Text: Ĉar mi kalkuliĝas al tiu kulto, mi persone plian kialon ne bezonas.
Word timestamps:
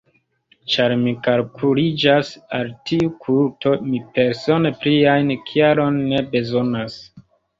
Ĉar 0.75 0.93
mi 1.01 1.11
kalkuliĝas 1.27 2.31
al 2.61 2.71
tiu 2.91 3.11
kulto, 3.27 3.75
mi 3.91 4.01
persone 4.17 4.71
plian 4.85 5.31
kialon 5.51 6.03
ne 6.13 6.25
bezonas. 6.35 6.97